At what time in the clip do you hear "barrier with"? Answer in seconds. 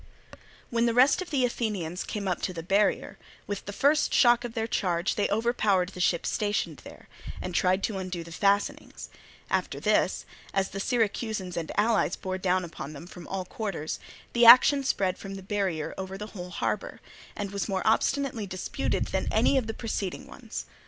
2.63-3.65